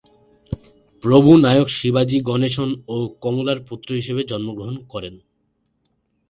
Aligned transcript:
প্রভু 1.03 1.31
নায়ক 1.37 1.67
শিবাজি 1.77 2.17
গণেশন 2.29 2.69
ও 2.87 2.97
কমলার 3.23 3.59
পুত্র 3.67 3.89
হিসেবে 3.99 4.21
জন্মগ্রহণ 4.23 4.75
করেন। 4.91 5.15